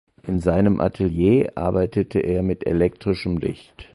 In 0.25 0.39
seinem 0.39 0.81
Atelier 0.81 1.51
arbeitete 1.53 2.17
er 2.17 2.41
mit 2.41 2.65
elektrischem 2.65 3.37
Licht. 3.37 3.87